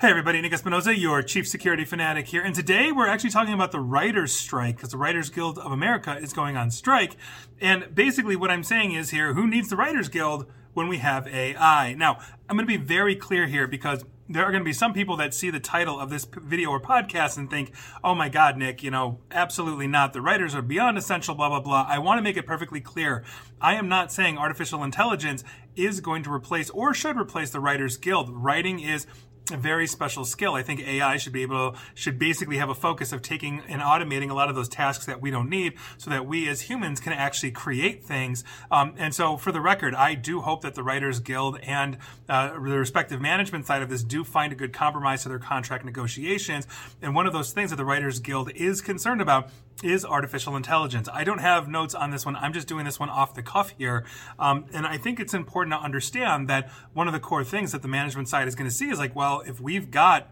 [0.00, 2.42] Hey everybody, Nick Espinosa, your chief security fanatic here.
[2.42, 6.18] And today we're actually talking about the Writers' Strike because the Writers Guild of America
[6.20, 7.16] is going on strike.
[7.60, 11.28] And basically what I'm saying is here, who needs the Writers Guild when we have
[11.28, 11.94] AI?
[11.94, 12.18] Now,
[12.48, 15.16] I'm going to be very clear here because there are going to be some people
[15.18, 17.72] that see the title of this video or podcast and think,
[18.02, 20.12] oh my God, Nick, you know, absolutely not.
[20.12, 21.86] The writers are beyond essential, blah, blah, blah.
[21.88, 23.22] I want to make it perfectly clear.
[23.60, 25.44] I am not saying artificial intelligence
[25.76, 28.28] is going to replace or should replace the Writers Guild.
[28.30, 29.06] Writing is
[29.52, 30.54] a very special skill.
[30.54, 33.82] I think AI should be able to, should basically have a focus of taking and
[33.82, 36.98] automating a lot of those tasks that we don't need so that we as humans
[36.98, 38.42] can actually create things.
[38.70, 42.52] Um, and so for the record, I do hope that the Writers Guild and uh,
[42.54, 46.66] the respective management side of this do find a good compromise to their contract negotiations.
[47.02, 49.50] And one of those things that the Writers Guild is concerned about
[49.82, 51.08] is artificial intelligence.
[51.12, 52.36] I don't have notes on this one.
[52.36, 54.04] I'm just doing this one off the cuff here.
[54.38, 57.82] Um, and I think it's important to understand that one of the core things that
[57.82, 60.30] the management side is going to see is like, well, if we've got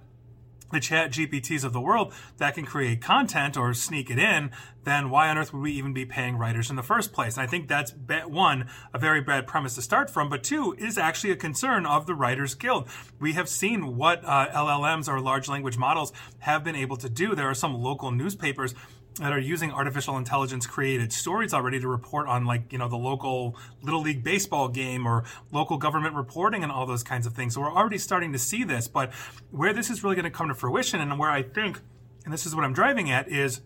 [0.72, 4.50] the chat GPTs of the world that can create content or sneak it in,
[4.84, 7.36] then why on earth would we even be paying writers in the first place?
[7.36, 7.94] And I think that's
[8.26, 12.06] one, a very bad premise to start from, but two, is actually a concern of
[12.06, 12.88] the Writers Guild.
[13.20, 17.34] We have seen what uh, LLMs or large language models have been able to do.
[17.34, 18.74] There are some local newspapers
[19.16, 22.96] that are using artificial intelligence created stories already to report on like you know the
[22.96, 27.54] local little league baseball game or local government reporting and all those kinds of things.
[27.54, 29.12] So we're already starting to see this but
[29.50, 31.80] where this is really going to come to fruition and where i think
[32.24, 33.60] and this is what i'm driving at is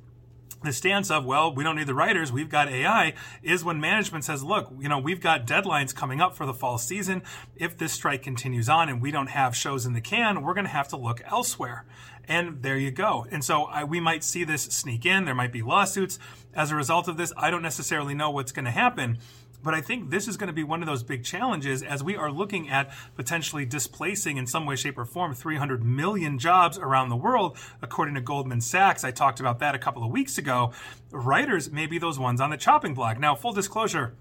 [0.64, 3.12] the stance of well we don't need the writers we've got ai
[3.42, 6.78] is when management says look you know we've got deadlines coming up for the fall
[6.78, 7.22] season.
[7.54, 10.66] If this strike continues on and we don't have shows in the can we're going
[10.66, 11.84] to have to look elsewhere.
[12.28, 13.24] And there you go.
[13.30, 16.18] And so I, we might see this sneak in there might be lawsuits.
[16.54, 19.18] As a result of this i don't necessarily know what's going to happen
[19.62, 22.16] but I think this is going to be one of those big challenges as we
[22.16, 27.08] are looking at potentially displacing in some way, shape, or form 300 million jobs around
[27.08, 29.04] the world, according to Goldman Sachs.
[29.04, 30.72] I talked about that a couple of weeks ago.
[31.10, 33.18] Writers may be those ones on the chopping block.
[33.18, 34.14] Now, full disclosure,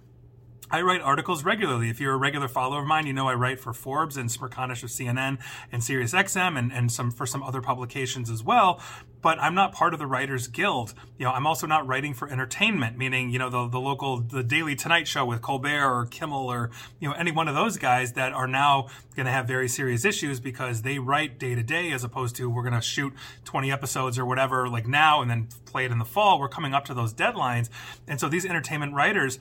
[0.72, 1.90] I write articles regularly.
[1.90, 4.82] If you're a regular follower of mine, you know I write for Forbes and Smerconish
[4.82, 5.38] of CNN
[5.72, 8.82] and SiriusXM and, and some for some other publications as well.
[9.22, 10.94] But I'm not part of the Writers Guild.
[11.18, 14.44] You know, I'm also not writing for entertainment, meaning, you know, the, the local, the
[14.44, 18.14] Daily Tonight Show with Colbert or Kimmel or, you know, any one of those guys
[18.14, 21.92] that are now going to have very serious issues because they write day to day
[21.92, 23.14] as opposed to we're going to shoot
[23.46, 26.40] 20 episodes or whatever like now and then play it in the fall.
[26.40, 27.70] We're coming up to those deadlines.
[28.08, 29.40] And so these entertainment writers,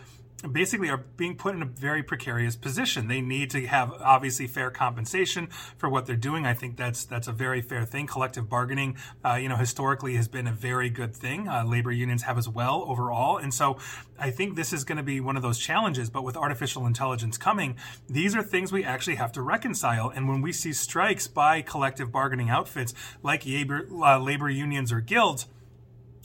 [0.53, 3.09] basically are being put in a very precarious position.
[3.09, 6.47] They need to have obviously fair compensation for what they're doing.
[6.47, 8.06] I think that's that's a very fair thing.
[8.06, 11.49] Collective bargaining, uh, you know, historically has been a very good thing.
[11.49, 13.78] Uh, labor unions have as well overall, and so
[14.19, 16.11] I think this is going to be one of those challenges.
[16.11, 17.77] But with artificial intelligence coming,
[18.09, 20.11] these are things we actually have to reconcile.
[20.11, 25.00] And when we see strikes by collective bargaining outfits like labor, uh, labor unions or
[25.00, 25.47] guilds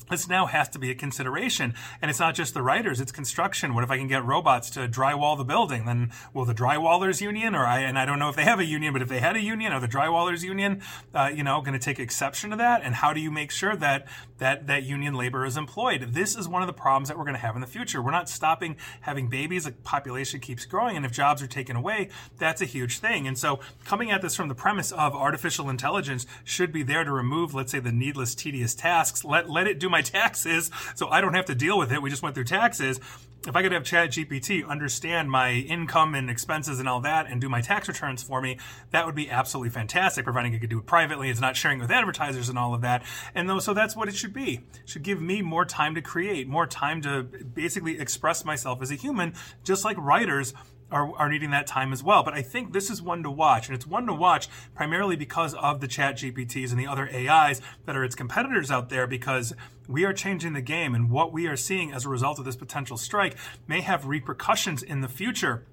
[0.09, 1.74] this now has to be a consideration.
[2.02, 3.74] And it's not just the writers, it's construction.
[3.74, 5.86] What if I can get robots to drywall the building?
[5.86, 8.66] Then will the drywallers union, or I, and I don't know if they have a
[8.66, 10.81] union, but if they had a union, are the drywallers union,
[11.14, 12.81] uh, you know, going to take exception to that?
[12.84, 14.08] And how do you make sure that,
[14.40, 16.14] that, that union labor is employed?
[16.14, 18.02] This is one of the problems that we're going to have in the future.
[18.02, 19.66] We're not stopping having babies.
[19.66, 20.98] The population keeps growing.
[20.98, 23.28] And if jobs are taken away, that's a huge thing.
[23.28, 27.12] And so coming at this from the premise of artificial intelligence should be there to
[27.12, 29.24] remove, let's say, the needless, tedious tasks.
[29.24, 32.02] Let, let it do my my taxes so I don't have to deal with it.
[32.02, 33.00] We just went through taxes.
[33.48, 37.40] If I could have Chat GPT understand my income and expenses and all that and
[37.40, 38.58] do my tax returns for me,
[38.92, 41.30] that would be absolutely fantastic, providing it could do it privately.
[41.30, 43.04] It's not sharing with advertisers and all of that.
[43.36, 44.62] And though, so that's what it should be.
[44.82, 48.92] It should give me more time to create, more time to basically express myself as
[48.92, 49.34] a human,
[49.64, 50.54] just like writers
[50.92, 52.24] are, are needing that time as well.
[52.24, 55.54] But I think this is one to watch, and it's one to watch primarily because
[55.56, 59.54] of the chat GPTs and the other AIs that are its competitors out there because
[59.88, 62.56] we are changing the game, and what we are seeing as a result of this
[62.56, 63.36] potential strike
[63.68, 65.64] may have repercussions in the future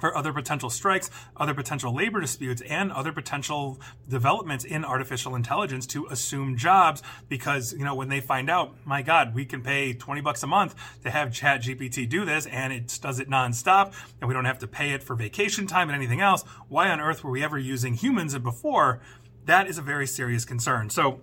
[0.00, 5.86] for other potential strikes, other potential labor disputes, and other potential developments in artificial intelligence
[5.86, 9.92] to assume jobs because, you know, when they find out, my God, we can pay
[9.92, 13.94] 20 bucks a month to have Chat GPT do this and it does it nonstop
[14.20, 16.42] and we don't have to pay it for vacation time and anything else.
[16.68, 19.00] Why on earth were we ever using humans before?
[19.44, 20.90] That is a very serious concern.
[20.90, 21.20] So,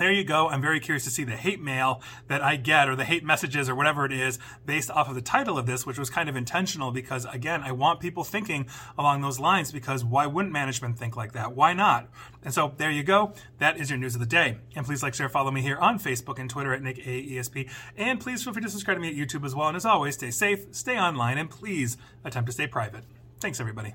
[0.00, 0.48] there you go.
[0.48, 3.68] I'm very curious to see the hate mail that I get or the hate messages
[3.68, 6.36] or whatever it is based off of the title of this, which was kind of
[6.36, 8.66] intentional because, again, I want people thinking
[8.96, 11.54] along those lines because why wouldn't management think like that?
[11.54, 12.08] Why not?
[12.42, 13.34] And so there you go.
[13.58, 14.56] That is your news of the day.
[14.74, 17.70] And please like, share, follow me here on Facebook and Twitter at Nick AESP.
[17.94, 19.68] And please feel free to subscribe to me at YouTube as well.
[19.68, 23.04] And as always, stay safe, stay online, and please attempt to stay private.
[23.38, 23.92] Thanks, everybody.